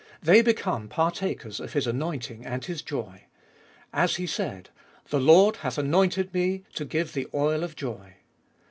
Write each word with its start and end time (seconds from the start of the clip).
They 0.19 0.41
become 0.41 0.87
partakers 0.87 1.59
of 1.59 1.73
His 1.73 1.85
anointing 1.85 2.43
and 2.43 2.65
His 2.65 2.81
joy. 2.81 3.25
As 3.93 4.15
He 4.15 4.25
said," 4.25 4.71
The 5.11 5.19
Lord 5.19 5.57
hath 5.57 5.77
anointed 5.77 6.33
Me 6.33 6.63
to 6.73 6.85
give 6.85 7.13
the 7.13 7.27
oil 7.35 7.63
of 7.63 7.75
joy." 7.75 8.15